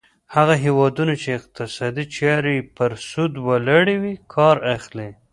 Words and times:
هغه 0.35 0.55
هیوادونه 0.65 1.13
چې 1.21 1.27
اقتصادي 1.39 2.05
چارې 2.15 2.51
یې 2.57 2.63
پر 2.75 2.91
سود 3.09 3.33
ولاړې 3.47 3.95
وي 4.01 4.15
کار 4.33 4.55
اخلي. 4.75 5.09